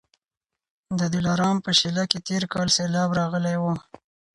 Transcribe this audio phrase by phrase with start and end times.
[0.99, 3.63] د دلارام په شېله کي تېر کال سېلاب راغلی و